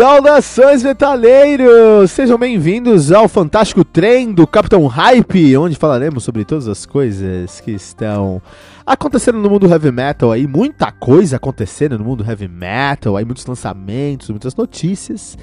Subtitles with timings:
[0.00, 2.10] Saudações metaleiros!
[2.12, 7.72] Sejam bem-vindos ao fantástico trem do Capitão Hype, onde falaremos sobre todas as coisas que
[7.72, 8.40] estão
[8.86, 13.44] acontecendo no mundo heavy metal aí, muita coisa acontecendo no mundo heavy metal, aí muitos
[13.44, 15.36] lançamentos, muitas notícias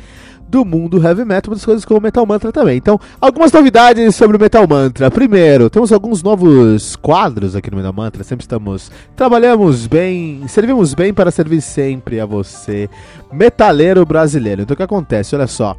[0.47, 2.77] do mundo heavy metal, muitas coisas como Metal Mantra também.
[2.77, 5.11] Então, algumas novidades sobre o Metal Mantra.
[5.11, 8.23] Primeiro, temos alguns novos quadros aqui no Metal Mantra.
[8.23, 12.89] Sempre estamos trabalhamos bem, servimos bem para servir sempre a você,
[13.31, 14.61] metaleiro brasileiro.
[14.61, 15.35] Então, o que acontece?
[15.35, 15.75] Olha só.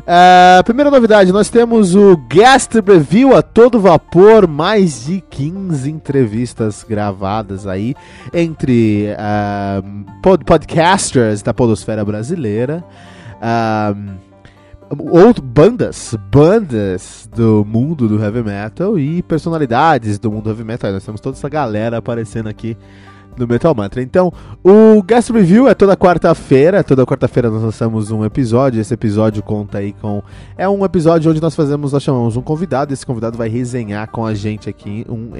[0.00, 6.84] Uh, primeira novidade, nós temos o Guest Review a todo vapor, mais de 15 entrevistas
[6.88, 7.94] gravadas aí
[8.34, 12.82] entre uh, pod podcasters da podosfera brasileira.
[15.10, 20.92] Outro, bandas, bandas do mundo do heavy metal e personalidades do mundo do heavy metal.
[20.92, 22.76] Nós temos toda essa galera aparecendo aqui
[23.36, 24.02] no Metal Mantra.
[24.02, 24.32] Então,
[24.62, 26.82] o Guest Review é toda quarta-feira.
[26.84, 28.80] Toda quarta-feira nós lançamos um episódio.
[28.80, 30.22] Esse episódio conta aí com.
[30.56, 32.92] É um episódio onde nós fazemos, nós chamamos um convidado.
[32.92, 35.32] Esse convidado vai resenhar com a gente aqui um,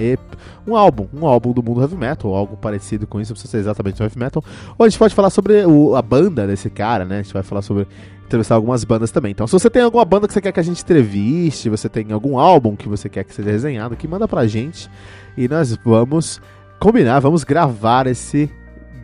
[0.66, 3.50] um álbum, um álbum do mundo heavy metal, ou algo parecido com isso, não precisa
[3.50, 4.42] ser exatamente heavy metal.
[4.78, 7.20] Ou a gente pode falar sobre o, a banda desse cara, né?
[7.20, 7.86] A gente vai falar sobre
[8.32, 9.32] entrevistar algumas bandas também.
[9.32, 12.12] Então, se você tem alguma banda que você quer que a gente entreviste, você tem
[12.12, 14.90] algum álbum que você quer que seja resenhado, que manda pra gente
[15.36, 16.40] e nós vamos
[16.82, 18.50] combinar, vamos gravar esse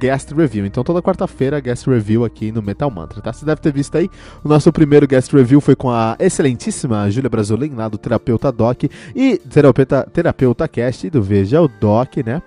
[0.00, 0.66] guest review.
[0.66, 3.32] Então toda quarta-feira guest review aqui no Metal Mantra, tá?
[3.32, 4.10] Você deve ter visto aí,
[4.42, 8.82] o nosso primeiro guest review foi com a excelentíssima Júlia Brasolin, lá do Terapeuta Doc
[9.14, 12.42] e Terapeuta, Terapeuta Cast do Veja o Doc, né?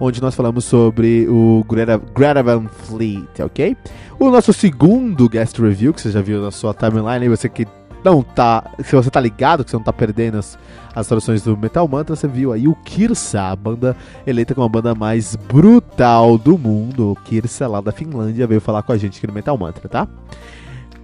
[0.00, 3.76] Onde nós falamos sobre o Greta, Greta Van Fleet, ok?
[4.18, 7.66] O nosso segundo guest review, que você já viu na sua timeline, você que
[8.04, 8.64] não tá.
[8.82, 10.58] Se você tá ligado, que você não tá perdendo as,
[10.94, 13.96] as traduções do Metal Mantra, você viu aí o Kirsa, a banda
[14.26, 17.12] eleita como a banda mais brutal do mundo.
[17.12, 20.08] O Kirsa, lá da Finlândia, veio falar com a gente aqui no Metal Mantra, tá?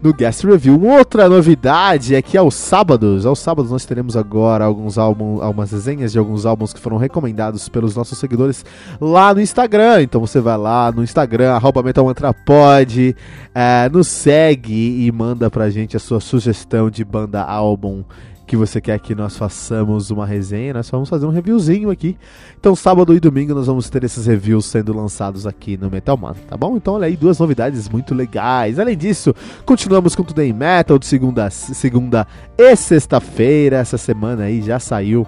[0.03, 0.83] No Guest Review.
[0.84, 6.12] Outra novidade é que aos sábados, aos sábados nós teremos agora alguns álbuns, algumas resenhas
[6.12, 8.65] de alguns álbuns que foram recomendados pelos nossos seguidores
[9.01, 10.03] lá no Instagram.
[10.03, 13.17] Então você vai lá no Instagram, arroba MetalMantraPod,
[13.55, 18.05] é, nos segue e manda pra gente a sua sugestão de banda álbum
[18.47, 22.17] que você quer que nós façamos uma resenha, nós vamos fazer um reviewzinho aqui.
[22.59, 26.34] Então, sábado e domingo nós vamos ter esses reviews sendo lançados aqui no Metal Man,
[26.49, 26.77] tá bom?
[26.77, 28.79] Então, olha aí, duas novidades muito legais.
[28.79, 33.79] Além disso, continuamos com Today Metal de segunda, segunda e sexta-feira.
[33.79, 35.27] Essa semana aí já saiu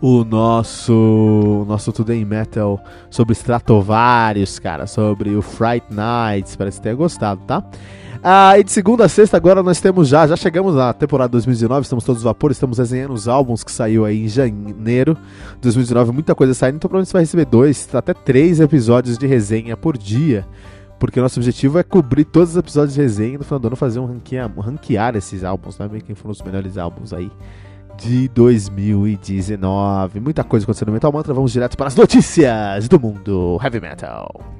[0.00, 6.94] o nosso nosso Today Metal sobre Stratovarius, cara, sobre o Fright Nights, parece que tenha
[6.94, 7.62] gostado, tá?
[8.22, 11.84] Ah, e de segunda a sexta agora nós temos já, já chegamos na temporada 2019,
[11.84, 15.14] estamos todos vapor, estamos resenhando os álbuns que saiu aí em janeiro
[15.54, 19.26] de 2019, muita coisa saindo, então provavelmente você vai receber dois, até três episódios de
[19.26, 20.46] resenha por dia.
[20.98, 23.68] Porque o nosso objetivo é cobrir todos os episódios de resenha e no final do
[23.68, 25.88] ano fazer um ranquear, ranquear esses álbuns, né?
[25.88, 27.32] Ver quem foram os melhores álbuns aí
[27.96, 30.20] de 2019.
[30.20, 31.32] Muita coisa acontecendo no Metal Mantra.
[31.32, 34.59] Vamos direto para as notícias do mundo heavy metal.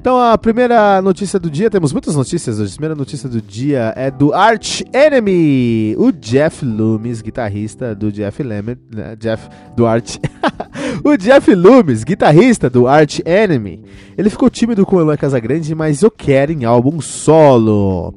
[0.00, 2.72] Então a primeira notícia do dia, temos muitas notícias hoje.
[2.72, 8.42] A primeira notícia do dia é do Arch Enemy, o Jeff Loomis, guitarrista do Jeff
[8.42, 10.16] Lemmer, né, Jeff do Arch.
[11.04, 13.84] o Jeff Loomis, guitarrista do Arch Enemy.
[14.16, 18.14] Ele ficou tímido com o Eloy Casagrande, mas eu quero em álbum solo.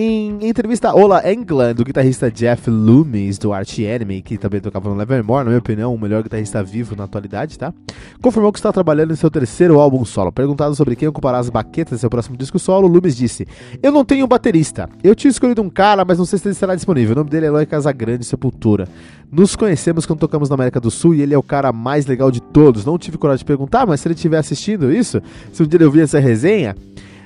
[0.00, 4.94] Em entrevista Ola England, do guitarrista Jeff Loomis, do Arch Enemy, que também tocava no
[4.94, 7.74] Nevermore, na minha opinião, o melhor guitarrista vivo na atualidade, tá?
[8.22, 10.30] Confirmou que está trabalhando em seu terceiro álbum solo.
[10.30, 13.44] Perguntado sobre quem ocupar as baquetas em seu próximo disco solo, Loomis disse:
[13.82, 14.88] Eu não tenho baterista.
[15.02, 17.16] Eu tinha escolhido um cara, mas não sei se ele será disponível.
[17.16, 18.86] O nome dele é Eloy Casagrande Sepultura.
[19.32, 22.30] Nos conhecemos quando tocamos na América do Sul e ele é o cara mais legal
[22.30, 22.84] de todos.
[22.84, 25.20] Não tive coragem de perguntar, mas se ele estiver assistindo isso,
[25.52, 26.76] se um dia eu ouvir essa resenha,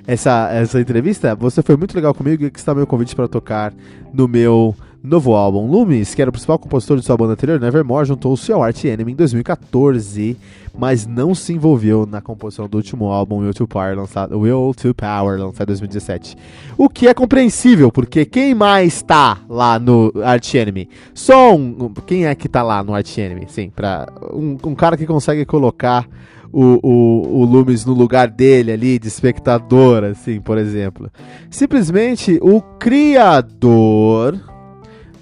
[0.06, 3.72] essa, essa entrevista, você foi muito legal comigo e que está meu convite para tocar
[4.12, 5.66] no meu novo álbum.
[5.66, 9.12] Loomis, que era o principal compositor de sua banda anterior, Nevermore, juntou-se ao Art Enemy
[9.12, 10.36] em 2014,
[10.76, 14.94] mas não se envolveu na composição do último álbum, Will to Power, lançado, Will to
[14.94, 16.36] Power, lançado em 2017.
[16.78, 20.88] O que é compreensível, porque quem mais está lá no Art Enemy?
[21.12, 23.46] Só um, quem é que está lá no Art Enemy?
[23.48, 26.08] Sim, para um, um cara que consegue colocar
[26.52, 31.10] o, o, o Loomis no lugar dele ali, de espectador, assim, por exemplo.
[31.50, 34.38] Simplesmente o criador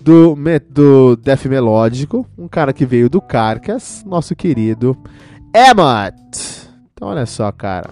[0.00, 0.36] do,
[0.68, 4.96] do Death Melódico, um cara que veio do Carcass, nosso querido
[5.54, 6.68] Emmett.
[6.92, 7.90] Então, olha só, cara.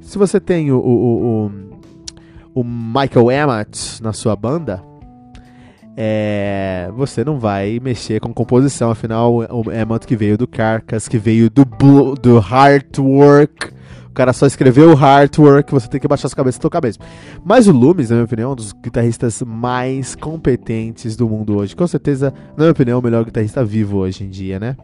[0.00, 1.46] Se você tem o, o,
[2.54, 4.82] o, o Michael Emmett na sua banda,
[5.96, 11.16] é, você não vai mexer com composição, afinal o Emmett que veio do Carcass, que
[11.16, 13.72] veio do, Blue, do Heartwork,
[14.06, 17.02] o cara só escreveu o Heartwork, você tem que baixar as cabeças e tocar mesmo.
[17.42, 21.74] Mas o Loomis, na minha opinião, é um dos guitarristas mais competentes do mundo hoje.
[21.74, 24.76] Com certeza, na minha opinião, é o melhor guitarrista vivo hoje em dia, né?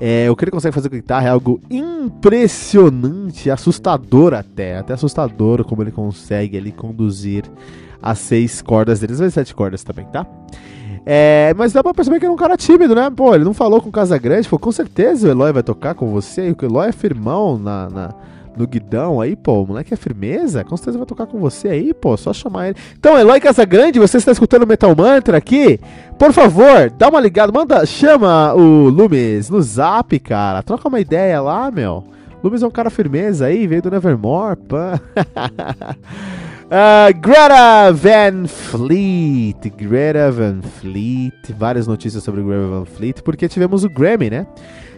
[0.00, 4.78] É, o que ele consegue fazer com a guitarra é algo impressionante, assustador até.
[4.78, 7.44] Até assustador como ele consegue ali conduzir
[8.02, 10.26] as seis cordas deles, as sete cordas também, tá?
[11.04, 13.10] É, mas dá pra perceber que ele é um cara tímido, né?
[13.14, 16.10] Pô, ele não falou com o Casagrande, pô, com certeza o Eloy vai tocar com
[16.10, 18.14] você, o Eloy é firmão na, na,
[18.56, 21.94] no guidão aí, pô, o moleque é firmeza, com certeza vai tocar com você aí,
[21.94, 22.76] pô, só chamar ele.
[22.98, 25.80] Então, Eloy Casagrande, você está escutando Metal Mantra aqui?
[26.18, 31.40] Por favor, dá uma ligada, manda, chama o Lumes no zap, cara, troca uma ideia
[31.40, 32.04] lá, meu.
[32.42, 35.00] Lumes é um cara firmeza aí, veio do Nevermore, pã.
[36.70, 43.82] Uh, Greta Van Fleet, Greta Van Fleet, várias notícias sobre Greta Van Fleet, porque tivemos
[43.82, 44.46] o Grammy, né?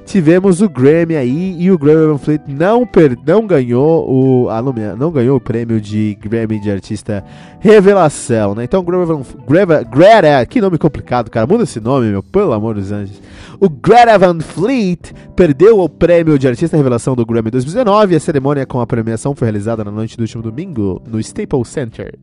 [0.05, 4.63] Tivemos o Grammy aí e o Grammy Van Fleet não, per, não ganhou o a,
[4.97, 7.25] não ganhou o prêmio de Grammy de artista
[7.61, 8.65] revelação, né?
[8.65, 12.75] Então Greta Van Greta, Greta, que nome complicado, cara, muda esse nome, meu, pelo amor
[12.75, 13.21] dos anjos.
[13.61, 18.21] O Greta Van Fleet perdeu o prêmio de artista revelação do Grammy 2019 e a
[18.21, 22.19] cerimônia com a premiação foi realizada na noite do último domingo no Staples Center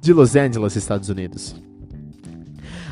[0.00, 1.56] de Los Angeles, Estados Unidos.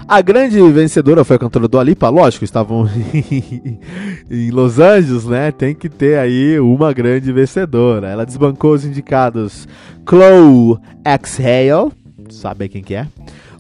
[0.07, 2.87] A grande vencedora foi a cantora do Alipa, lógico, estavam
[4.31, 5.51] em Los Angeles, né?
[5.51, 8.09] Tem que ter aí uma grande vencedora.
[8.09, 9.67] Ela desbancou os indicados
[10.07, 11.91] Chloe Exhale,
[12.29, 13.09] sabe quem que é?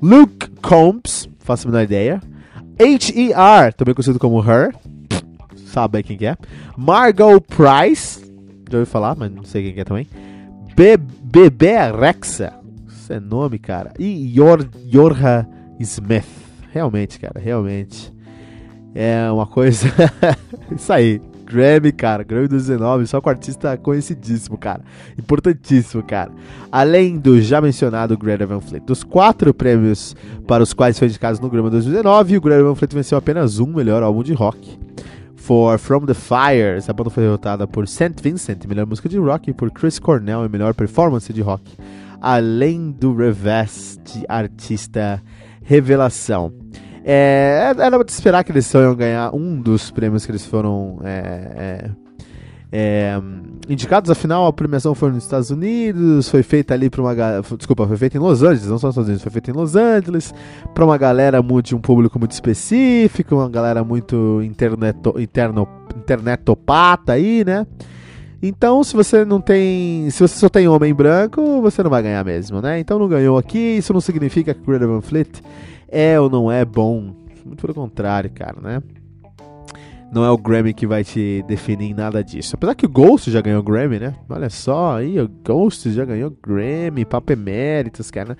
[0.02, 2.20] Luke Combs, faço a menor ideia.
[2.78, 4.74] H.E.R., também conhecido como Her,
[5.66, 6.36] sabe quem que é?
[6.76, 8.20] Margot Price,
[8.70, 10.06] já ouvi falar, mas não sei quem que é também.
[10.76, 12.52] Be Bebê Rexa,
[12.86, 13.94] esse é nome, cara.
[13.98, 15.48] E Yor Yorha
[15.80, 16.26] Smith.
[16.72, 18.12] Realmente, cara, realmente.
[18.94, 19.88] É uma coisa.
[20.74, 21.20] Isso aí.
[21.44, 22.24] Grammy, cara.
[22.24, 24.82] Grammy 2019, só com artista conhecidíssimo, cara.
[25.18, 26.32] Importantíssimo, cara.
[26.72, 28.84] Além do já mencionado Greta Van Fleet.
[28.84, 30.16] Dos quatro prêmios
[30.46, 33.66] para os quais foi indicado no Grammy 2019, o Greta Van Fleet venceu apenas um
[33.66, 34.78] melhor álbum de rock.
[35.36, 38.14] For From the Fires, a banda foi derrotada por St.
[38.22, 41.70] Vincent, melhor música de rock, e por Chris Cornell, melhor performance de rock.
[42.18, 45.22] Além do Revest, artista
[45.64, 46.52] revelação.
[47.06, 51.10] É, era de esperar que eles iam ganhar um dos prêmios que eles foram é,
[51.56, 51.90] é,
[52.72, 53.20] é,
[53.68, 54.10] indicados.
[54.10, 57.14] Afinal, a premiação foi nos Estados Unidos, foi feita ali para uma
[57.58, 59.76] desculpa, foi feita em Los Angeles, não só nos Estados Unidos, foi feita em Los
[59.76, 60.34] Angeles
[60.72, 67.12] para uma galera muito de um público muito específico, uma galera muito interneto, interno, internetopata
[67.12, 67.66] aí, né?
[68.46, 70.10] Então, se você não tem.
[70.10, 72.78] Se você só tem homem branco, você não vai ganhar mesmo, né?
[72.78, 75.40] Então não ganhou aqui, isso não significa que Greta Van Fleet
[75.88, 77.14] é ou não é bom.
[77.42, 78.82] Muito pelo contrário, cara, né?
[80.12, 82.54] Não é o Grammy que vai te definir em nada disso.
[82.54, 84.14] Apesar que o Ghost já ganhou Grammy, né?
[84.28, 88.36] Olha só aí, o Ghost já ganhou Grammy, papo eméritos, cara.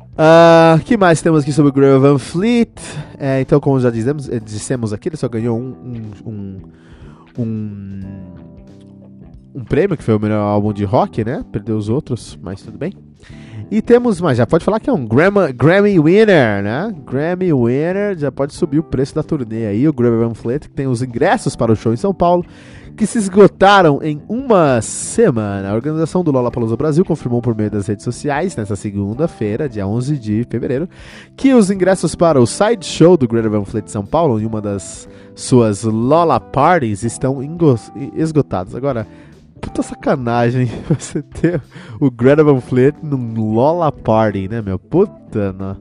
[0.00, 2.72] O uh, que mais temos aqui sobre o Greta Van Fleet?
[3.16, 6.60] É, então, como já dizemos, eh, dissemos aqui, ele só ganhou um, um, um,
[7.38, 8.49] um
[9.54, 11.44] um prêmio, que foi o melhor álbum de rock, né?
[11.50, 12.92] Perdeu os outros, mas tudo bem.
[13.70, 16.92] E temos, mas já pode falar que é um Grammy, Grammy winner, né?
[17.06, 19.86] Grammy winner, já pode subir o preço da turnê aí.
[19.86, 22.44] O Grammy Fleet, que tem os ingressos para o show em São Paulo,
[22.96, 25.70] que se esgotaram em uma semana.
[25.70, 30.18] A organização do Lollapalooza Brasil confirmou por meio das redes sociais, nessa segunda-feira, dia 11
[30.18, 30.88] de fevereiro,
[31.36, 34.60] que os ingressos para o side show do Greater Van Fleet São Paulo, em uma
[34.60, 37.38] das suas Lola Parties, estão
[38.16, 38.74] esgotados.
[38.74, 39.06] Agora,
[39.60, 41.60] puta sacanagem você ter
[42.00, 44.78] o Greta Van Fleet num Lola Party, né, meu?
[44.78, 45.76] Puta, não.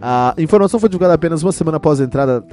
[0.00, 2.44] A informação foi divulgada apenas uma semana após a entrada,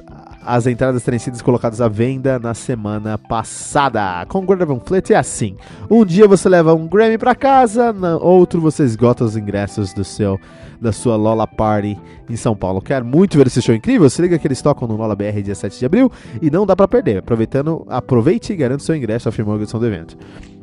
[0.46, 4.24] as entradas terem sido colocadas à venda na semana passada.
[4.28, 5.56] Com o Van Fleet é assim:
[5.90, 10.04] um dia você leva um Grammy para casa, no outro você esgota os ingressos do
[10.04, 10.38] seu
[10.80, 11.98] da sua Lola Party
[12.28, 12.80] em São Paulo.
[12.80, 14.08] Quer muito ver esse show incrível?
[14.08, 16.76] Se liga que eles tocam no Lola BR dia 7 de abril e não dá
[16.76, 17.18] para perder.
[17.18, 20.16] Aproveitando, aproveite e garante seu ingresso, afirmou a organização do evento.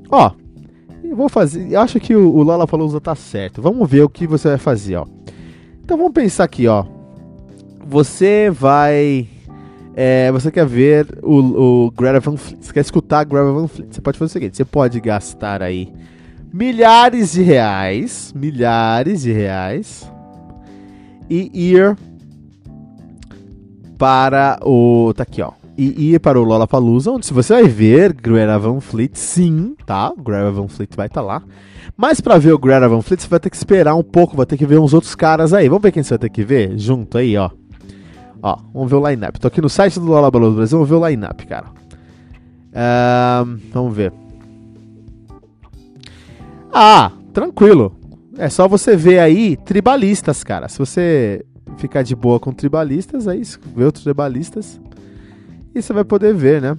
[0.09, 0.31] Ó,
[1.03, 1.71] eu vou fazer.
[1.71, 3.61] Eu acho que o, o Lola Palusa tá certo.
[3.61, 5.05] Vamos ver o que você vai fazer, ó.
[5.83, 6.85] Então vamos pensar aqui, ó.
[7.85, 9.27] Você vai.
[9.95, 13.93] É, você quer ver o, o Greta Van Fleet, você quer escutar Greta Van Fleet,
[13.93, 15.93] você pode fazer o seguinte, você pode gastar aí
[16.51, 20.11] milhares de reais, milhares de reais,
[21.29, 21.97] e ir
[23.97, 25.13] para o.
[25.15, 25.51] Tá aqui, ó.
[25.75, 30.13] E ir para o Lollapalooza, onde você vai ver Greta Van Fleet, sim, tá?
[30.15, 31.43] Greta Van Fleet vai estar tá lá.
[31.97, 34.45] Mas para ver o Greta Van Fleet, você vai ter que esperar um pouco, vai
[34.45, 35.67] ter que ver uns outros caras aí.
[35.67, 37.49] Vamos ver quem você vai ter que ver junto aí, ó.
[38.43, 39.39] Ó, vamos ver o line-up.
[39.39, 41.67] Tô aqui no site do Lollapalooza Brasil, vamos ver o line-up, cara.
[42.73, 44.11] Uh, vamos ver.
[46.73, 47.95] Ah, tranquilo.
[48.37, 50.67] É só você ver aí tribalistas, cara.
[50.67, 51.45] Se você
[51.77, 54.77] ficar de boa com tribalistas, aí vê outros tribalistas.
[55.73, 56.77] E você vai poder ver, né?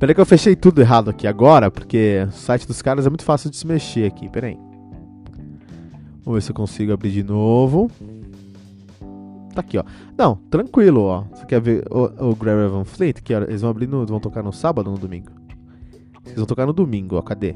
[0.00, 3.24] Peraí que eu fechei tudo errado aqui agora, porque o site dos caras é muito
[3.24, 4.28] fácil de se mexer aqui.
[4.28, 4.58] Peraí.
[6.24, 7.88] Vamos ver se eu consigo abrir de novo.
[9.54, 9.84] Tá aqui, ó.
[10.18, 11.24] Não, tranquilo, ó.
[11.32, 13.22] Você quer ver o, o Greta Van Fleet?
[13.22, 15.30] Que eles vão abrir no, vão tocar no sábado ou no domingo?
[16.24, 17.22] Eles vão tocar no domingo, ó.
[17.22, 17.54] Cadê?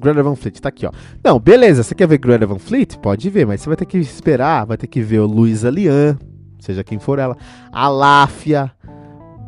[0.00, 0.90] Greta Van Fleet, tá aqui, ó.
[1.22, 2.98] Não, beleza, você quer ver Greta Van Fleet?
[2.98, 6.18] Pode ver, mas você vai ter que esperar, vai ter que ver o Luiz Alian,
[6.58, 7.36] seja quem for ela,
[7.70, 8.72] Aláfia,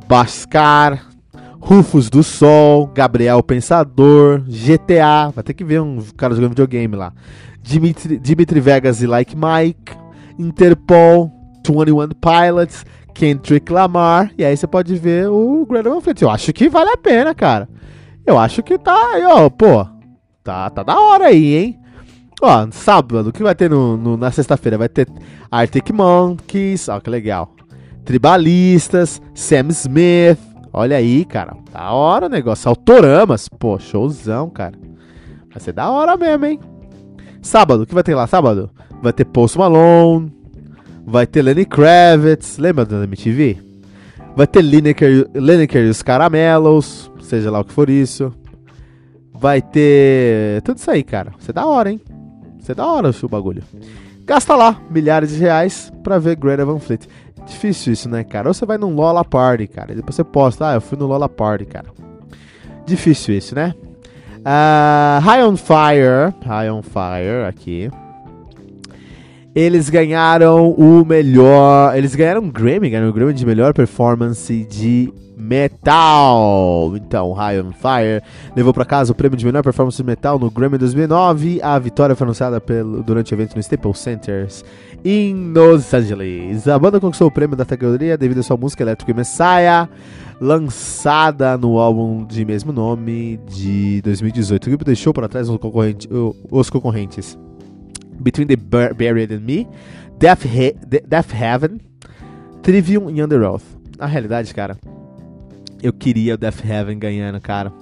[0.07, 1.09] Bascar,
[1.59, 7.15] Rufus do Sol, Gabriel Pensador, GTA, vai ter que ver um cara jogando videogame lá.
[7.63, 9.95] Dimitri, Dimitri Vegas e Like Mike,
[10.39, 11.31] Interpol,
[11.67, 12.85] 21 Pilots,
[13.15, 16.23] Kendrick Lamar, e aí você pode ver o Greta Van Fleet.
[16.23, 17.69] Eu acho que vale a pena, cara.
[18.25, 19.87] Eu acho que tá aí, ó, pô.
[20.43, 21.81] Tá, tá da hora aí, hein?
[22.41, 24.77] Ó, sábado, o que vai ter no, no na sexta-feira?
[24.77, 25.07] Vai ter
[25.51, 27.55] Arctic Monkeys, ó, que legal.
[28.05, 30.39] Tribalistas, Sam Smith.
[30.73, 31.55] Olha aí, cara.
[31.73, 32.69] Da hora o negócio.
[32.69, 33.49] Autoramas.
[33.49, 34.77] Pô, showzão, cara.
[35.51, 36.61] Vai ser da hora mesmo, hein?
[37.43, 38.27] Sábado, o que vai ter lá?
[38.27, 38.71] Sábado?
[39.03, 40.33] Vai ter Post Malone.
[41.05, 42.57] Vai ter Lenny Kravitz.
[42.57, 43.59] Lembra da MTV?
[44.37, 47.11] Vai ter Lineker, Lineker e os Caramelos.
[47.21, 48.33] Seja lá o que for isso.
[49.35, 51.33] Vai ter tudo isso aí, cara.
[51.33, 52.01] Vai ser da hora, hein?
[52.09, 53.63] Vai ser da hora o bagulho.
[54.25, 57.09] Gasta lá milhares de reais pra ver Greta Van Fleet.
[57.45, 58.49] Difícil isso, né, cara?
[58.49, 59.93] Ou você vai num Lola Party, cara.
[59.93, 61.89] E depois você posta, ah, eu fui no Lola Party, cara.
[62.87, 63.75] Difícil isso, né?
[64.45, 66.35] Uh, High on Fire.
[66.45, 67.91] High on Fire, aqui.
[69.55, 71.97] Eles ganharam o melhor.
[71.97, 76.93] Eles ganharam um Grammy, ganharam um Grammy de melhor performance de metal.
[76.97, 78.23] Então, High on Fire
[78.57, 81.61] levou para casa o prêmio de melhor performance de metal no Grammy 2009.
[81.63, 84.65] A vitória foi anunciada pelo, durante o evento no Staples Centers
[85.05, 86.67] em Los Angeles.
[86.67, 89.89] A banda conquistou o prêmio da categoria devido à sua música Electric Messiah,
[90.43, 94.67] lançada no álbum de mesmo nome de 2018.
[94.67, 95.57] O grupo deixou para trás os,
[96.51, 97.39] os concorrentes
[98.19, 99.69] Between the Buried and Me,
[100.19, 100.75] Death, He
[101.07, 101.81] Death Heaven,
[102.61, 103.63] Trivium e Under Oath.
[103.97, 104.77] Na realidade, cara,
[105.81, 107.73] eu queria o Death Heaven ganhando, cara.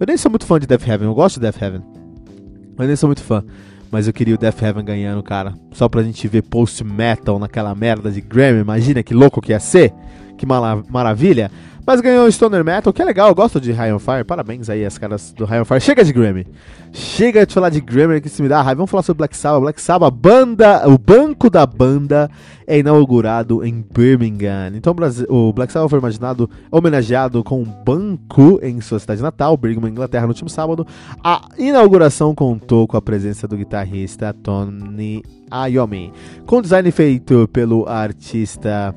[0.00, 1.82] Eu nem sou muito fã de Death Heaven, eu gosto de Death Heaven.
[2.78, 3.44] Eu nem sou muito fã.
[3.90, 5.52] Mas eu queria o Death Heaven ganhando, cara.
[5.72, 8.60] Só pra gente ver post metal naquela merda de Grammy.
[8.60, 9.92] Imagina que louco que ia ser.
[10.38, 11.50] Que maravilha.
[11.84, 14.24] Mas ganhou o Stoner Metal, que é legal, eu gosto de High on Fire.
[14.24, 15.80] Parabéns aí as caras do High on Fire.
[15.80, 16.46] Chega de Grammy.
[16.92, 18.76] Chega de falar de Grammy que se me dá raiva.
[18.76, 19.62] Vamos falar sobre Black Sabbath.
[19.62, 22.30] Black Sabbath, banda, o banco da banda
[22.68, 24.70] é inaugurado em Birmingham.
[24.76, 24.94] Então
[25.28, 30.22] o Black Sabbath foi imaginado, homenageado com um banco em sua cidade natal, Birmingham, Inglaterra,
[30.22, 30.86] no último sábado.
[31.24, 35.24] A inauguração contou com a presença do guitarrista Tony
[35.68, 36.12] Iommi,
[36.46, 38.94] com design feito pelo artista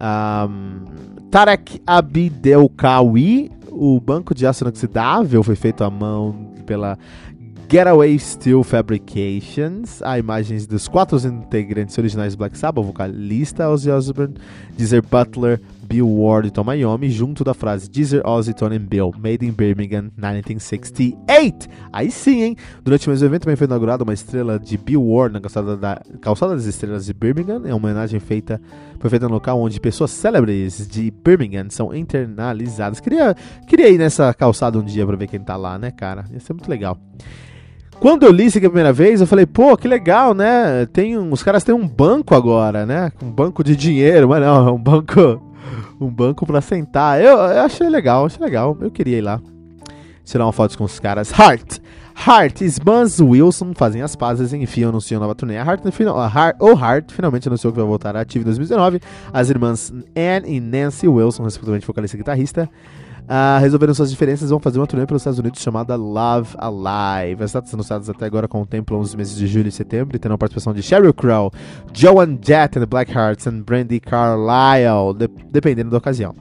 [0.00, 0.84] um,
[1.30, 6.98] Tarek Abdelkawi, o banco de aço inoxidável foi feito à mão pela
[7.68, 10.00] Getaway Steel Fabrications.
[10.02, 14.34] Há imagens dos quatro integrantes originais do Black Sabbath, vocalista Ozzy Osbourne,
[14.76, 19.46] Deezer Butler, Bill Ward e Tom Iommi, junto da frase Deezer, Ozzy, Tony Bill, Made
[19.46, 21.68] in Birmingham, 1968.
[21.92, 22.56] Aí sim, hein?
[22.82, 26.02] Durante o mesmo evento também foi inaugurada uma estrela de Bill Ward na calçada, da,
[26.20, 27.62] calçada das Estrelas de Birmingham.
[27.64, 28.60] É uma homenagem feita,
[28.98, 33.00] foi feita no local onde pessoas célebres de Birmingham são internalizadas.
[33.00, 33.34] Queria,
[33.66, 36.24] queria ir nessa calçada um dia pra ver quem tá lá, né, cara?
[36.32, 36.98] Ia ser muito legal.
[37.98, 40.86] Quando eu li isso aqui a primeira vez, eu falei, pô, que legal, né?
[40.92, 43.10] Tem os caras têm um banco agora, né?
[43.22, 45.42] Um banco de dinheiro, mas não, é um banco.
[46.00, 47.20] Um banco pra sentar.
[47.20, 48.76] Eu, eu achei legal, achei legal.
[48.80, 49.40] Eu queria ir lá.
[50.24, 51.30] Tirar uma foto com os caras.
[51.30, 51.80] Heart!
[52.16, 55.58] Hart Spans Wilson fazem as pazes enfim anunciam nova turnê.
[55.58, 59.00] A Hart, a Hart, o Hart finalmente anunciou que vai voltar ativo em 2019.
[59.32, 62.70] As irmãs Anne e Nancy Wilson, respectivamente vocalista e guitarrista,
[63.26, 67.42] uh, resolveram suas diferenças e vão fazer uma turnê pelos Estados Unidos chamada Love Alive.
[67.42, 70.38] As datas anunciadas até agora contemplam os meses de julho e setembro e terão a
[70.38, 71.52] participação de Sheryl Crow,
[71.92, 76.34] Joan Jett and the Blackhearts e Brandy Carlisle, de dependendo da ocasião.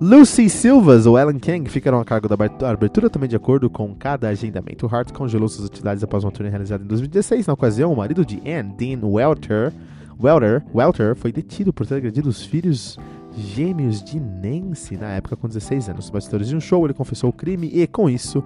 [0.00, 2.36] Lucy Silvas ou Ellen King ficarão a cargo da
[2.68, 4.86] abertura também de acordo com cada agendamento.
[4.86, 7.46] Hart congelou suas atividades após uma turnê realizada em 2016.
[7.46, 9.72] Na ocasião, o marido de Anne, Dean Welter,
[10.20, 12.98] Welter, Welter foi detido por ter agredido os filhos
[13.36, 16.04] gêmeos de Nancy na época com 16 anos.
[16.04, 18.42] Nos bastidores de um show, ele confessou o crime e, com isso,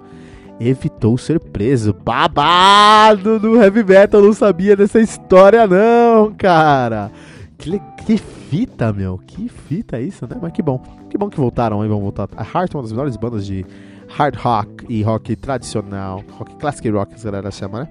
[0.61, 1.93] evitou ser preso.
[1.93, 7.11] Babado do heavy metal, não sabia dessa história não, cara.
[7.57, 9.19] Que, que fita, meu.
[9.27, 10.37] Que fita isso, né?
[10.41, 10.83] Mas que bom.
[11.11, 12.29] Que bom que voltaram aí, vão voltar.
[12.37, 13.65] A Heart é uma das melhores bandas de
[14.09, 17.89] hard rock e rock tradicional, rock classic rock, que a galera chama, né?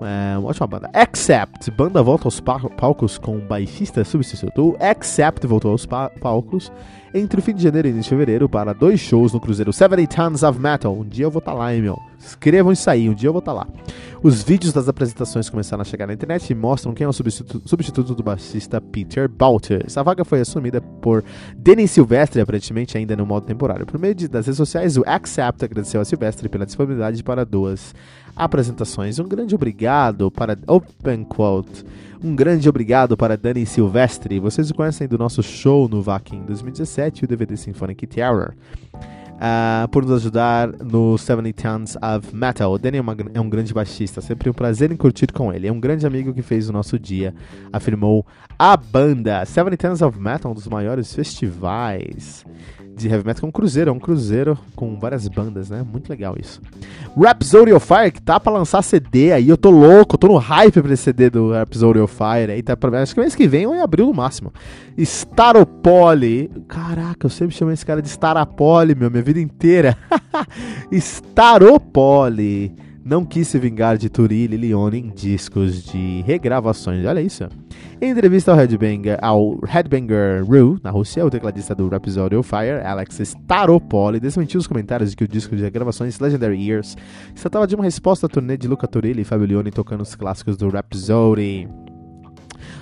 [0.00, 0.90] É uma ótima banda.
[0.92, 4.76] Accept, banda volta aos palcos com baixista substituto.
[4.80, 6.72] Accept voltou aos palcos
[7.14, 10.06] entre o fim de janeiro e início de fevereiro para dois shows no cruzeiro 70
[10.06, 10.92] Tons of Metal.
[10.92, 12.09] Um dia eu vou estar tá lá, hein, meu.
[12.20, 13.66] Escrevam isso aí, um dia eu vou estar tá lá.
[14.22, 17.66] Os vídeos das apresentações começaram a chegar na internet e mostram quem é o substituto,
[17.66, 19.82] substituto do baixista Peter Balter.
[19.86, 21.24] Essa vaga foi assumida por
[21.56, 23.86] Denis Silvestre, aparentemente ainda no modo temporário.
[23.86, 27.94] Por meio de, das redes sociais, o Accept agradeceu a Silvestre pela disponibilidade para duas
[28.36, 29.18] apresentações.
[29.18, 31.84] Um grande obrigado para Open Quote.
[32.22, 34.38] Um grande obrigado para Dani Silvestre.
[34.38, 38.52] Vocês conhecem do nosso show no em 2017 e o DVD Symphonic Terror.
[39.40, 42.70] Uh, por nos ajudar no 70 Tons of Metal.
[42.70, 45.66] O Danny é, uma, é, um grande baixista, sempre um prazer em curtir com ele.
[45.66, 47.34] É um grande amigo que fez o nosso dia,
[47.72, 48.26] afirmou
[48.58, 49.42] a banda.
[49.42, 52.44] 70 Tons of Metal, um dos maiores festivais
[53.00, 55.84] de heavy metal, é um cruzeiro, é um cruzeiro com várias bandas, né?
[55.90, 56.60] Muito legal isso.
[57.16, 60.36] Rhapsody of Fire, que tá pra lançar CD aí, eu tô louco, eu tô no
[60.36, 63.02] hype pra esse CD do Rhapsody of Fire aí, tá pra...
[63.02, 64.52] acho que mês que vem ou em abril no máximo.
[64.96, 69.96] Staropoli, caraca, eu sempre chamei esse cara de Staropoli, meu, minha vida inteira.
[70.92, 72.72] Staropoli
[73.10, 77.04] não quis se vingar de Turile e Leone em discos de regravações.
[77.04, 77.42] Olha isso.
[78.00, 83.18] Em entrevista ao Headbanger, ao Headbanger Rue, na Rússia, o tecladista do Rhapsody Fire, Alex
[83.18, 86.96] Staropoli, desmentiu os comentários de que o disco de regravações Legendary Years
[87.34, 90.14] se tratava de uma resposta à turnê de Luca Turile e Fabio Leone tocando os
[90.14, 91.89] clássicos do Rhapsody.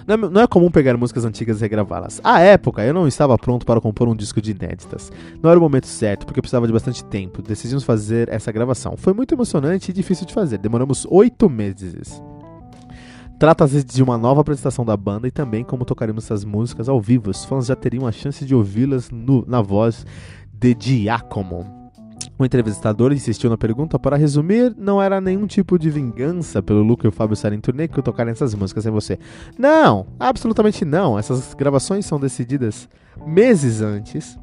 [0.09, 2.19] Não é, não é comum pegar músicas antigas e regravá-las.
[2.25, 5.13] À época, eu não estava pronto para compor um disco de inéditas.
[5.43, 7.43] Não era o momento certo, porque eu precisava de bastante tempo.
[7.43, 8.97] Decidimos fazer essa gravação.
[8.97, 10.57] Foi muito emocionante e difícil de fazer.
[10.57, 12.23] Demoramos oito meses.
[13.39, 17.31] Trata-se de uma nova apresentação da banda e também como tocaremos essas músicas ao vivo.
[17.31, 19.11] Os fãs já teriam a chance de ouvi-las
[19.47, 20.07] na voz
[20.51, 21.78] de Giacomo.
[22.39, 27.05] O entrevistador insistiu na pergunta para resumir, não era nenhum tipo de vingança pelo Luke
[27.05, 29.19] e o Fábio estarem em turnê que eu tocarem essas músicas em você.
[29.59, 31.19] Não, absolutamente não.
[31.19, 32.89] Essas gravações são decididas
[33.27, 34.39] meses antes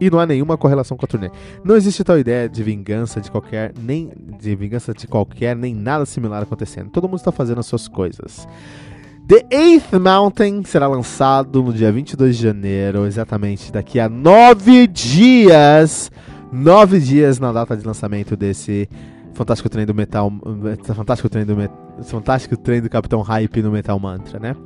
[0.00, 1.30] e não há nenhuma correlação com a turnê.
[1.62, 6.06] Não existe tal ideia de vingança de qualquer, nem de vingança de qualquer, nem nada
[6.06, 6.88] similar acontecendo.
[6.88, 8.48] Todo mundo está fazendo as suas coisas.
[9.28, 16.10] The Eighth Mountain será lançado no dia 22 de janeiro, exatamente daqui a nove dias
[16.54, 18.88] nove dias na data de lançamento desse
[19.34, 20.32] fantástico trem do Metal.
[20.94, 21.56] Fantástico trem do
[22.04, 24.56] Fantástico trem do Capitão Hype no Metal Mantra, né?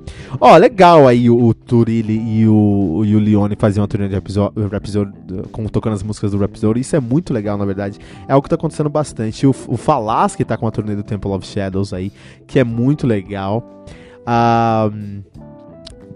[0.41, 4.15] Ó, legal aí o, o Turilli e o, e o Leone faziam uma turnê de
[4.15, 5.13] Rhapsody,
[5.53, 6.81] com, tocando as músicas do Rhapsody.
[6.81, 7.99] Isso é muito legal, na verdade.
[8.27, 9.47] É algo que tá acontecendo bastante.
[9.47, 12.13] O, o Falas, que tá com a turnê do Temple of Shadows aí,
[12.47, 13.85] que é muito legal.
[14.27, 14.91] Ah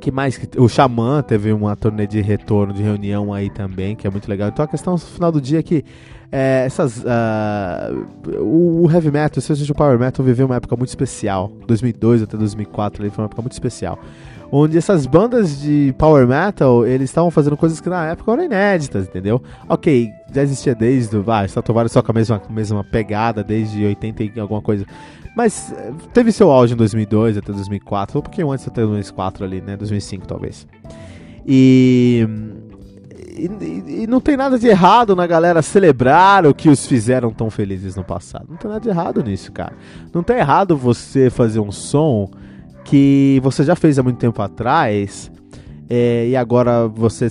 [0.03, 0.39] que mais?
[0.59, 4.49] O Xamã teve uma turnê de retorno, de reunião aí também, que é muito legal.
[4.49, 5.85] Então a questão no final do dia é que
[6.31, 11.53] é, essas, uh, o heavy metal, seja o power metal, viveu uma época muito especial.
[11.69, 13.99] 2002 até 2004 ali, foi uma época muito especial.
[14.51, 19.07] Onde essas bandas de power metal, eles estavam fazendo coisas que na época eram inéditas,
[19.07, 19.41] entendeu?
[19.69, 21.17] Ok, já existia desde.
[21.27, 24.85] Ah, Stratovarius só com a mesma, mesma pegada desde 80 e alguma coisa.
[25.37, 29.45] Mas eh, teve seu auge em 2002 até 2004, ou um pouquinho antes até 2004
[29.45, 29.77] ali, né?
[29.77, 30.67] 2005 talvez.
[31.47, 32.27] E
[33.35, 37.51] e, e, não tem nada de errado na galera celebrar o que os fizeram tão
[37.51, 38.47] felizes no passado.
[38.49, 39.73] Não tem nada de errado nisso, cara.
[40.13, 42.31] Não tem errado você fazer um som
[42.85, 45.31] que você já fez há muito tempo atrás
[45.89, 47.29] é, e agora você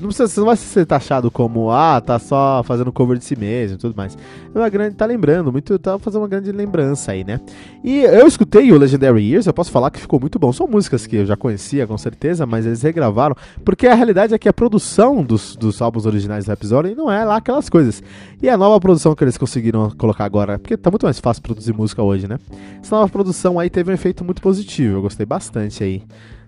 [0.00, 3.36] não, precisa, você não vai ser taxado como, ah, tá só fazendo cover de si
[3.36, 4.16] mesmo e tudo mais.
[4.54, 7.40] É uma grande, tá lembrando, muito, tá fazendo uma grande lembrança aí, né?
[7.84, 10.52] E eu escutei o Legendary Years, eu posso falar que ficou muito bom.
[10.52, 14.38] São músicas que eu já conhecia, com certeza, mas eles regravaram, porque a realidade é
[14.38, 18.02] que a produção dos, dos álbuns originais do episódio não é lá aquelas coisas.
[18.42, 21.72] E a nova produção que eles conseguiram colocar agora, porque tá muito mais fácil produzir
[21.72, 22.38] música hoje, né?
[22.82, 26.02] Essa nova produção aí teve um efeito muito positivo, eu gostei bastante aí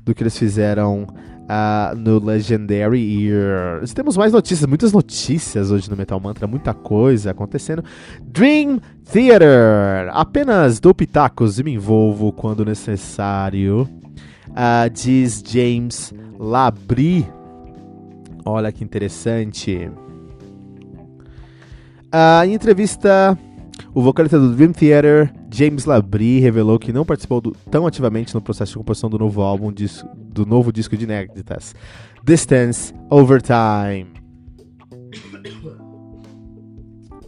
[0.05, 1.07] do que eles fizeram
[1.43, 3.93] uh, no Legendary Years.
[3.93, 7.85] Temos mais notícias, muitas notícias hoje no Metal Mantra, muita coisa acontecendo.
[8.23, 13.89] Dream Theater, apenas dou pitacos e me envolvo quando necessário,
[14.51, 17.27] uh, diz James Labrie.
[18.45, 19.91] Olha que interessante.
[22.15, 23.39] Uh, em entrevista
[23.95, 28.41] o vocalista do Dream Theater, James Labrie, revelou que não participou do, tão ativamente no
[28.41, 29.73] processo de composição do novo álbum,
[30.15, 31.75] do novo disco de inéditas,
[32.25, 34.11] Distance Overtime.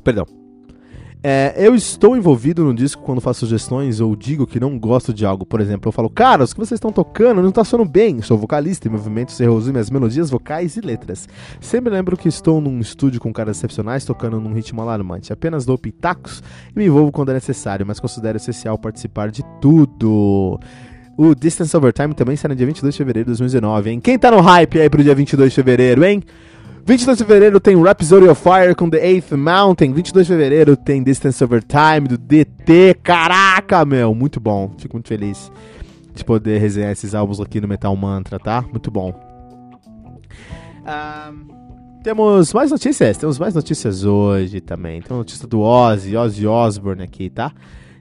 [0.03, 0.44] Perdão.
[1.27, 5.25] É, eu estou envolvido no disco quando faço sugestões ou digo que não gosto de
[5.25, 5.47] algo.
[5.47, 8.21] Por exemplo, eu falo, cara, os que vocês estão tocando não está soando bem.
[8.21, 11.27] Sou vocalista e movimentos erros minhas melodias, vocais e letras.
[11.63, 15.33] Sempre lembro que estou num estúdio com caras excepcionais tocando num ritmo alarmante.
[15.33, 16.43] Apenas dou pitacos
[16.77, 20.61] e me envolvo quando é necessário, mas considero essencial participar de tudo.
[21.17, 23.99] O Distance Over Time também será no dia 22 de fevereiro de 2019, hein?
[23.99, 26.23] Quem tá no hype aí pro dia 22 de fevereiro, hein?
[26.87, 29.95] 22 de fevereiro tem Rhapsody of Fire com The Eighth Mountain.
[29.95, 32.99] 22 de fevereiro tem Distance Over Time do DT.
[33.03, 34.71] Caraca, meu, muito bom.
[34.77, 35.51] Fico muito feliz
[36.15, 38.61] de poder resenhar esses álbuns aqui no Metal Mantra, tá?
[38.71, 39.19] Muito bom.
[40.85, 45.01] Um, temos mais notícias, temos mais notícias hoje também.
[45.01, 47.51] Tem uma notícia do Ozzy, Ozzy Osbourne aqui, tá?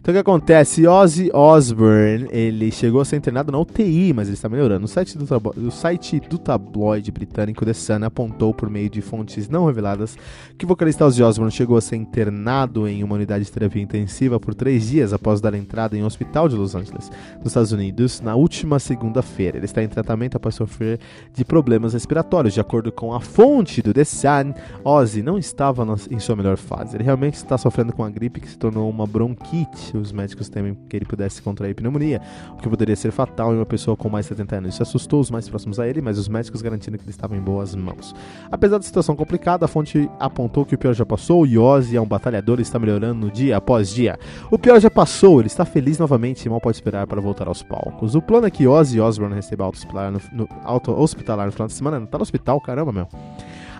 [0.04, 0.86] Então o que acontece?
[0.86, 4.84] Ozzy Osbourne, ele chegou a ser internado na UTI, mas ele está melhorando.
[4.84, 5.26] O site do,
[5.66, 10.18] o site do tabloide britânico The Sun apontou por meio de fontes não reveladas
[10.58, 14.42] que o vocalista Ozzy Osbourne chegou a ser internado em uma unidade de terapia intensiva
[14.42, 18.20] por três dias após dar entrada em um hospital de Los Angeles, nos Estados Unidos,
[18.20, 19.56] na última segunda-feira.
[19.56, 21.00] Ele está em tratamento após sofrer
[21.34, 22.54] de problemas respiratórios.
[22.54, 26.98] De acordo com a fonte do The Sun, Ozzy não estava em sua melhor fase.
[26.98, 30.78] Ele realmente está sofrendo com a gripe que se tornou uma bronquite os médicos temem
[30.90, 32.22] que ele pudesse contrair pneumonia,
[32.54, 34.74] o que poderia ser fatal em uma pessoa com mais de 70 anos.
[34.74, 37.42] Isso assustou os mais próximos a ele, mas os médicos garantiram que ele estava em
[37.42, 38.14] boas mãos.
[38.52, 42.02] Apesar da situação complicada, a fonte apontou que o pior já passou e Ozzy é
[42.02, 44.18] um batalhador e está melhorando dia após dia.
[44.52, 47.64] O pior já passou, ele está feliz novamente e mal pode esperar para voltar aos
[47.64, 48.16] palcos.
[48.16, 51.68] O plano é que Ozzy Osbourne receba alta hospitalar no, no, auto hospitalar no final
[51.68, 52.00] de semana.
[52.00, 53.08] Não tá no hospital, caramba, meu.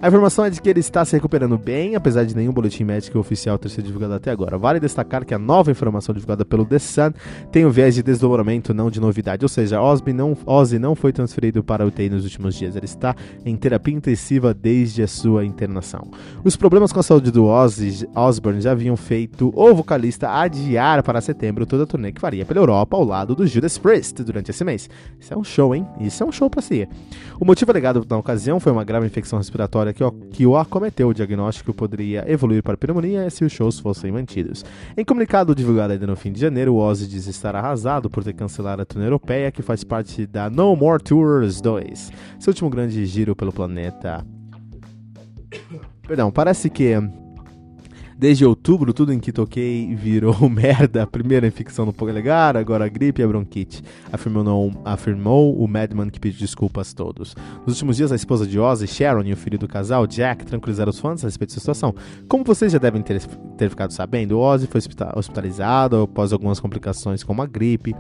[0.04, 3.18] A informação é de que ele está se recuperando bem, apesar de nenhum boletim médico
[3.18, 4.58] oficial ter sido divulgado até agora.
[4.58, 7.14] Vale destacar que a nova informação divulgada pelo The Sun
[7.54, 9.46] tem o viés de desdobramento, não de novidade.
[9.46, 12.76] Ou seja, Ozzy não, Ozzy não foi transferido para a UTI nos últimos dias.
[12.76, 16.12] Ele está em terapia intensiva desde a sua internação.
[16.44, 21.22] Os problemas com a saúde do Ozzy Osbourne já haviam feito o vocalista adiar para
[21.22, 24.66] setembro toda a turnê que faria pela Europa ao lado do Judas Priest durante esse
[24.66, 24.90] mês.
[25.18, 25.88] Isso é um show, hein?
[26.02, 26.90] Isso é um show para si.
[27.40, 31.10] O motivo alegado na ocasião foi uma grave infecção respiratória que o, que o acometeu.
[31.10, 34.66] O diagnóstico poderia evoluir para pneumonia se os shows fossem mantidos.
[34.98, 38.34] Em comunicado divulgado ainda no fim de janeiro, o Ozzy diz estar arrasado por ter
[38.34, 43.06] cancelado a turnê europeia, que faz parte da No More Tours 2, seu último grande
[43.06, 44.26] giro pelo planeta.
[46.08, 46.94] Perdão, parece que
[48.24, 51.04] Desde outubro, tudo em que toquei virou merda.
[51.04, 53.84] A primeira infecção no polegar, agora a gripe e a bronquite.
[54.14, 57.36] Afirmou, não, afirmou o Madman que pediu desculpas a todos.
[57.68, 60.90] Nos últimos dias, a esposa de Ozzy, Sharon, e o filho do casal, Jack, tranquilizaram
[60.90, 61.94] os fãs a respeito da situação.
[62.30, 63.22] Como vocês já devem ter,
[63.58, 64.80] ter ficado sabendo, Ozzy foi
[65.18, 67.94] hospitalizado após algumas complicações como a gripe.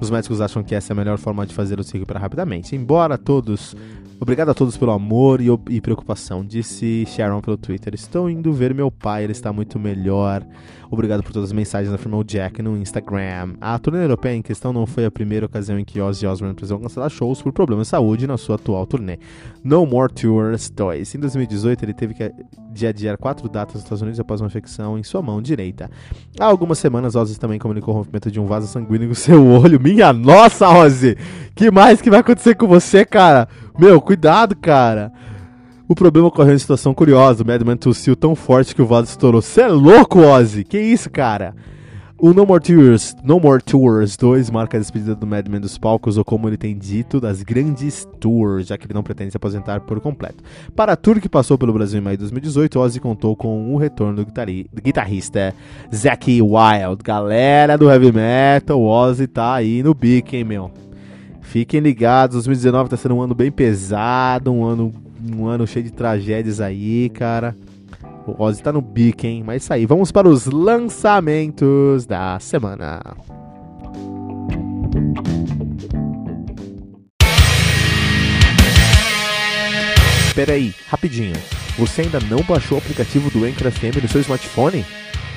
[0.00, 2.74] Os médicos acham que essa é a melhor forma de fazer o se recuperar rapidamente.
[2.74, 3.76] Embora todos
[4.18, 7.94] Obrigado a todos pelo amor e, e, preocupação, disse Sharon pelo Twitter.
[7.94, 10.44] Estou indo ver meu pai, ele está muito melhor.
[10.90, 13.54] Obrigado por todas as mensagens, afirmou Jack no Instagram.
[13.60, 16.78] A turnê europeia em questão não foi a primeira ocasião em que Ozzy Osbourne precisou
[16.78, 19.18] cancelar shows por problemas de saúde na sua atual turnê.
[19.64, 21.14] No More Tours 2.
[21.14, 22.32] Em 2018, ele teve que
[22.72, 25.90] de adiar quatro datas nos Estados Unidos após uma infecção em sua mão direita.
[26.38, 29.80] Há algumas semanas, Ozzy também comunicou o rompimento de um vaso sanguíneo no seu olho.
[29.80, 31.16] Minha nossa, Ozzy!
[31.54, 33.48] Que mais que vai acontecer com você, cara?
[33.78, 35.10] Meu, cuidado, cara!
[35.88, 37.44] O problema ocorreu em situação curiosa.
[37.44, 39.40] O Madman tossiu tão forte que o vaso estourou.
[39.40, 40.64] Você é louco, Ozzy?
[40.64, 41.54] Que isso, cara?
[42.18, 46.16] O No More Tours, No More Tours 2 marca a despedida do Madman dos palcos,
[46.16, 49.82] ou como ele tem dito, das grandes tours, já que ele não pretende se aposentar
[49.82, 50.42] por completo.
[50.74, 53.76] Para a tour que passou pelo Brasil em maio de 2018, Ozzy contou com o
[53.76, 55.54] retorno do, do guitarrista
[55.94, 57.02] Zack Wild.
[57.04, 60.70] Galera do heavy metal, Ozzy tá aí no bico, hein, meu?
[61.42, 64.92] Fiquem ligados, 2019 tá sendo um ano bem pesado, um ano,
[65.34, 67.56] um ano cheio de tragédias aí, cara.
[68.26, 69.42] O Ozzy tá no bico, hein?
[69.46, 73.00] Mas isso aí, vamos para os lançamentos da semana.
[80.28, 81.34] Espera aí, rapidinho.
[81.78, 84.84] Você ainda não baixou o aplicativo do Anchor FM no seu smartphone?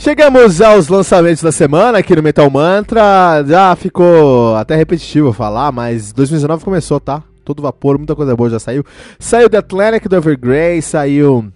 [0.00, 3.44] Chegamos aos lançamentos da semana aqui no Metal Mantra.
[3.46, 7.22] Já ficou até repetitivo falar, mas 2019 começou, tá?
[7.44, 8.82] Todo vapor, muita coisa boa já saiu.
[9.18, 11.52] Saiu The Atlantic do Evergrey, saiu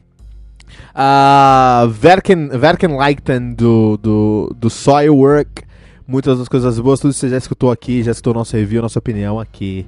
[0.94, 5.62] a uh, Verken, Verkenleiten do, do, do Soilwork.
[6.06, 9.40] Muitas outras coisas boas, tudo você já escutou aqui, já escutou nosso review, nossa opinião
[9.40, 9.86] aqui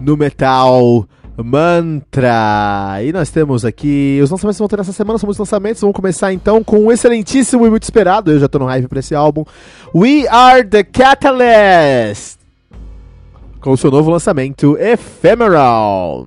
[0.00, 1.06] no Metal
[1.44, 2.98] Mantra.
[3.02, 5.80] E nós temos aqui os lançamentos vão ter essa semana, são muitos lançamentos.
[5.80, 8.30] Vamos começar então com um excelentíssimo e muito esperado.
[8.30, 9.44] Eu já tô no hype pra esse álbum.
[9.94, 12.38] We Are the Catalyst.
[13.60, 16.26] Com o seu novo lançamento, Ephemeral.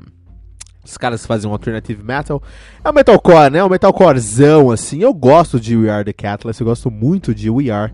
[0.86, 2.44] Os caras fazem um alternative metal.
[2.84, 3.64] É um metalcore, né?
[3.64, 5.00] Um metalcorezão, assim.
[5.00, 6.60] Eu gosto de We Are the Catalyst.
[6.60, 7.94] Eu gosto muito de We Are.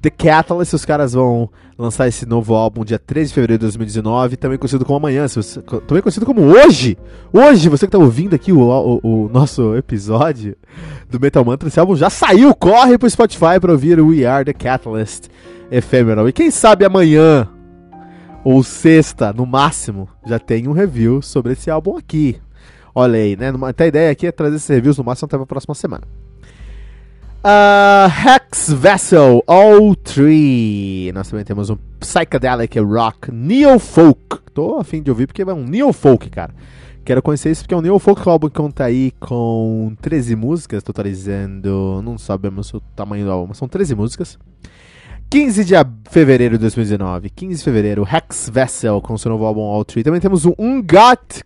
[0.00, 4.36] The Catalyst, os caras vão lançar esse novo álbum dia 13 de fevereiro de 2019,
[4.36, 6.98] também conhecido como amanhã, você, também conhecido como hoje.
[7.32, 10.56] Hoje, você que está ouvindo aqui o, o, o, nosso episódio
[11.08, 14.52] do Metal Mantra, esse álbum já saiu, corre pro Spotify para ouvir We Are The
[14.52, 15.28] Catalyst
[15.70, 16.28] Ephemeral.
[16.28, 17.48] E quem sabe amanhã,
[18.42, 22.40] ou sexta, no máximo, já tem um review sobre esse álbum aqui.
[22.92, 23.52] Olha aí, né?
[23.62, 26.02] Até a ideia aqui é trazer esses reviews no máximo até a próxima semana.
[27.38, 31.12] Uh, Hex Vessel O3.
[31.12, 34.38] Nós também temos um Psychedelic Rock Neo Folk.
[34.52, 36.52] Tô a fim de ouvir porque é um Neo Folk, cara.
[37.04, 40.82] Quero conhecer isso porque é um Neo Folk álbum que conta aí com 13 músicas,
[40.82, 42.02] totalizando.
[42.02, 44.36] Não sabemos o tamanho do álbum, são 13 músicas.
[45.30, 45.74] 15 de
[46.10, 50.02] fevereiro de 2019, 15 de fevereiro, Hex Vessel com seu novo álbum All Tree.
[50.02, 51.42] Também temos o Ungat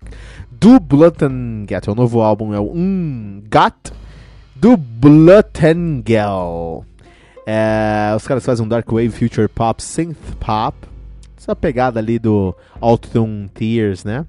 [0.50, 1.86] do Blood and Get.
[1.88, 3.92] O novo álbum é o Ungat
[4.62, 5.26] do Blutengel.
[7.44, 10.78] É, os caras fazem um Dark Wave Future Pop Synth Pop.
[11.36, 14.24] Essa pegada ali do Autumn Tears, né?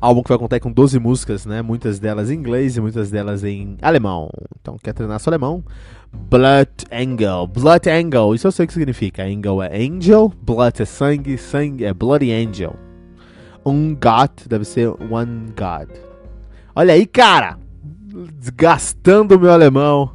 [0.00, 1.62] Álbum que vai contar com 12 músicas, né?
[1.62, 4.28] Muitas delas em inglês e muitas delas em alemão.
[4.60, 5.62] Então, quer treinar seu alemão?
[6.12, 7.46] Blood Angel.
[7.46, 9.22] Blood Angel, isso eu sei o que significa.
[9.22, 12.74] Angel é angel, blood é sangue, sangue é bloody angel.
[13.64, 15.88] Um God deve ser one God.
[16.74, 17.62] Olha aí, cara!
[18.38, 20.12] Desgastando o meu alemão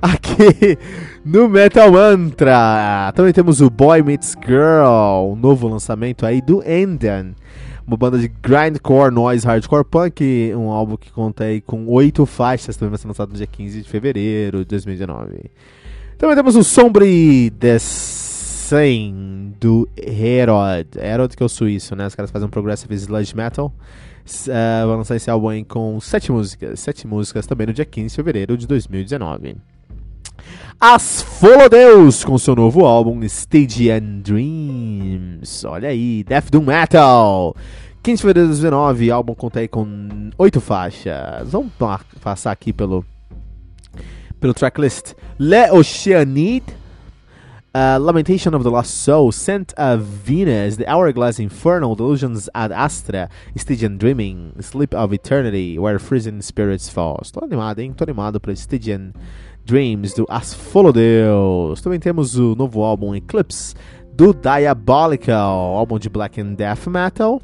[0.00, 0.78] aqui
[1.24, 3.12] no Metal Mantra.
[3.14, 7.34] Também temos o Boy Meets Girl, um novo lançamento aí do Enden.
[7.86, 12.76] Uma banda de grindcore, noise, hardcore punk, um álbum que conta aí com oito faixas,
[12.76, 15.50] também vai ser lançado no dia 15 de fevereiro de 2019.
[16.18, 19.14] Também temos o Sombre Descent
[19.58, 20.86] do Herod.
[20.98, 22.06] Herod que é o suíço, né?
[22.06, 23.72] Os caras fazem um progressive sludge metal.
[24.46, 26.80] Uh, vai lançar esse álbum com sete músicas.
[26.80, 29.56] Sete músicas também no dia 15 de fevereiro de 2019.
[30.80, 31.24] As
[31.70, 35.64] Deus com seu novo álbum Stygian Dreams.
[35.64, 37.56] Olha aí, Death Doom Metal.
[38.02, 41.50] 15 de fevereiro de 2019, álbum conta aí com oito faixas.
[41.50, 41.72] Vamos
[42.20, 43.04] passar aqui pelo
[44.38, 45.14] pelo tracklist.
[45.38, 46.77] Le Oceanide
[47.74, 49.30] Uh, Lamentation of the Lost Soul,
[49.76, 56.40] of Venus, The Hourglass Infernal, Delusions ad Astra, Stygian Dreaming, Sleep of Eternity, Where Freezing
[56.40, 57.18] Spirits Fall.
[57.22, 57.90] Estou animado, hein?
[57.90, 59.12] Estou animado para Stygian
[59.66, 61.82] Dreams, do Asfolodeus.
[61.82, 63.74] Também temos o novo álbum Eclipse,
[64.14, 67.40] do Diabolical, álbum de Black and Death Metal.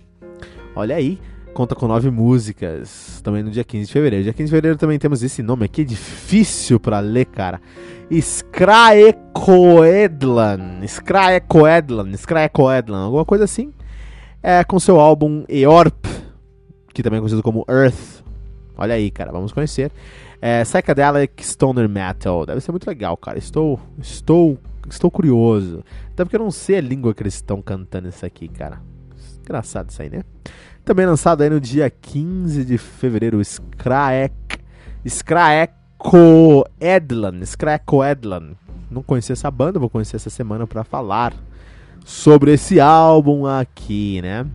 [0.75, 1.21] Olha aí,
[1.55, 4.25] conta com nove músicas, também no dia 15 de fevereiro.
[4.25, 7.61] Dia 15 de fevereiro também temos esse nome aqui, difícil para ler, cara.
[8.11, 13.73] Skraekoedlan, Skraekoedlan, Skraekoedlan, alguma coisa assim.
[14.43, 16.05] É com seu álbum Eorp,
[16.93, 18.23] que também é conhecido como Earth.
[18.77, 19.91] Olha aí, cara, vamos conhecer.
[20.43, 22.45] É, Psychedelic Stoner Metal.
[22.45, 23.39] Deve ser muito legal, cara.
[23.39, 24.59] Estou, estou,
[24.91, 25.83] estou curioso.
[26.13, 28.83] Até porque eu não sei a língua que eles estão cantando isso aqui, cara.
[29.45, 30.23] Engraçado isso aí, né?
[30.85, 34.59] Também lançado aí no dia 15 de fevereiro, Skraek.
[35.05, 37.41] Skraeko Edlan.
[37.43, 38.53] Skraeko Edlan.
[38.91, 41.35] Não conhecia essa banda, vou conhecer essa semana para falar
[42.05, 44.47] sobre esse álbum aqui, né?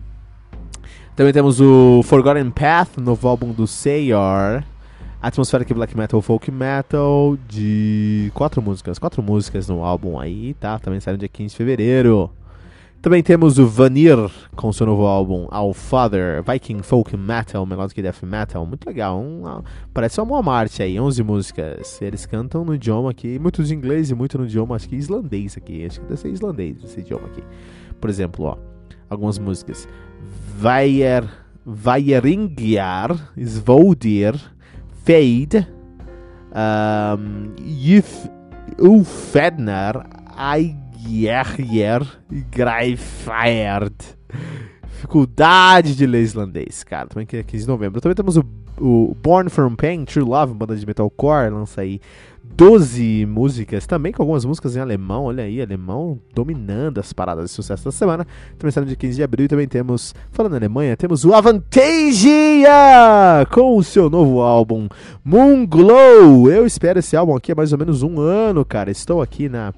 [1.14, 4.64] Também temos o Forgotten Path, novo álbum do Sayor.
[5.22, 10.78] Atmospheric Black Metal Folk Metal de quatro músicas, quatro músicas no álbum aí, tá?
[10.78, 12.30] Também saiu no dia 15 de fevereiro.
[13.02, 14.18] Também temos o Vanir
[14.54, 19.62] com seu novo álbum All Father, Viking Folk Metal, Melodic Death Metal, muito legal, um,
[19.94, 22.02] parece uma Marte aí, 11 músicas.
[22.02, 25.56] Eles cantam no idioma aqui, muito em inglês e muito no idioma, acho que islandês
[25.56, 27.42] aqui, acho que deve ser islandês esse idioma aqui.
[27.98, 28.58] Por exemplo, ó,
[29.08, 29.88] algumas músicas.
[30.58, 31.24] Vayer,
[31.64, 34.34] Vayeringjar, Svoldir,
[35.06, 35.66] Fade,
[37.18, 37.54] um,
[38.78, 43.96] Ufednar, Aigerjer e Greifeierd.
[44.92, 47.08] Dificuldade de ler islandês, cara.
[47.08, 48.00] Também que é 15 de novembro.
[48.00, 48.44] Também temos o,
[48.78, 52.00] o Born From Pain, True Love, banda de metalcore, lança aí
[52.56, 57.50] 12 músicas, também com algumas músicas em alemão, olha aí, alemão dominando as paradas de
[57.50, 58.26] sucesso da semana.
[58.58, 62.68] Também saindo de 15 de abril e também temos, falando na Alemanha, temos o Avantasia
[63.50, 64.88] com o seu novo álbum
[65.24, 66.50] Moon Glow.
[66.50, 68.90] Eu espero esse álbum aqui há mais ou menos um ano, cara.
[68.90, 69.72] Estou aqui na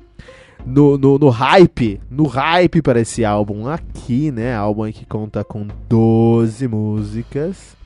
[0.64, 4.54] no, no, no, hype, no hype para esse álbum aqui, né?
[4.54, 7.76] Álbum que conta com 12 músicas.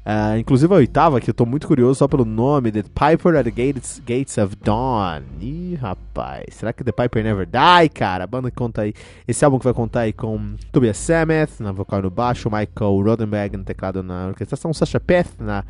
[0.00, 3.44] Uh, inclusive a oitava, que eu tô muito curioso só pelo nome, The Piper at
[3.44, 5.22] the Gates, Gates of Dawn.
[5.40, 8.24] Ih, rapaz, será que The Piper Never Die, cara?
[8.24, 8.94] A banda que conta aí,
[9.28, 13.56] esse álbum que vai contar aí com Tobias Sammet na vocal no baixo, Michael Rodenberg
[13.58, 15.64] no teclado na orquestração, Sasha Peth na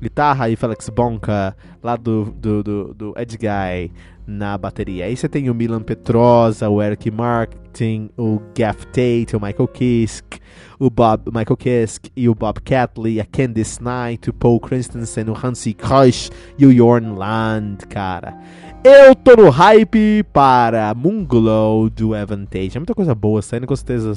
[0.00, 3.90] guitarra e Felix Bonka lá do, do, do, do Edge Guy
[4.26, 5.06] na bateria.
[5.06, 10.36] Aí você tem o Milan Petrosa, o Eric Martin, o Gaff Tate, o Michael Kisk,
[10.78, 15.34] o Bob, Michael Kisk e o Bob Catley, a Candice Knight, o Paul Christensen, o
[15.34, 18.36] Hansi Krush e o Jorn Land, cara.
[18.84, 22.72] Eu tô no hype para Moonglow do Avantage.
[22.74, 24.12] É muita coisa boa saindo com certeza.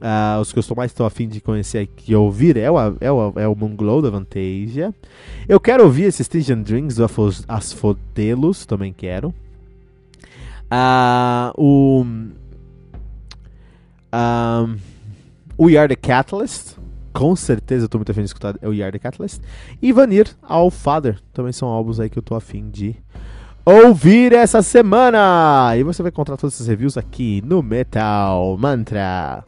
[0.00, 3.10] Uh, os que eu estou mais estou afim de conhecer e ouvir é o, é
[3.10, 4.94] o, é o Moonglow da Vantage.
[5.48, 7.06] Eu quero ouvir esse Stygian Drinks do
[7.48, 9.34] Asfodelos, também quero.
[10.70, 12.06] Uh, o.
[14.12, 14.76] Um,
[15.56, 16.76] o We Are the Catalyst.
[17.12, 19.42] Com certeza eu tô muito afim de escutar o We Are the Catalyst.
[19.82, 21.18] E Vanir, All Father.
[21.32, 22.94] Também são álbuns aí que eu tô afim de
[23.64, 25.76] ouvir essa semana.
[25.76, 29.47] E você vai encontrar todos esses reviews aqui no Metal Mantra.